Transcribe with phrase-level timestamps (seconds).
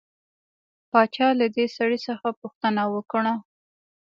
[0.91, 3.33] باچا له دې سړي څخه پوښتنه وکړه.